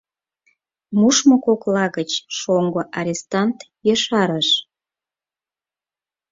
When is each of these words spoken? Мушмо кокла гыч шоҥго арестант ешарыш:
Мушмо 0.99 1.35
кокла 1.45 1.85
гыч 1.97 2.11
шоҥго 2.37 2.81
арестант 2.99 3.57
ешарыш: 3.93 4.49